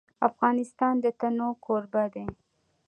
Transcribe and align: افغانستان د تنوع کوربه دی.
افغانستان 0.29 0.93
د 1.03 1.05
تنوع 1.19 1.53
کوربه 1.65 2.03
دی. 2.13 2.25